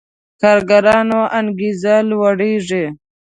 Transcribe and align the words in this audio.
کارګرانو 0.41 1.19
انګېزه 1.39 1.95
لوړېږي. 2.09 2.85